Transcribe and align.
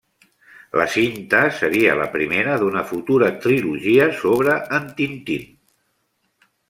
La 0.79 0.85
cinta 0.93 1.41
seria 1.57 1.97
la 1.99 2.07
primera 2.15 2.55
d'una 2.63 2.83
futura 2.93 3.29
trilogia 3.45 4.09
sobre 4.23 4.57
en 4.79 4.89
Tintín. 5.03 5.45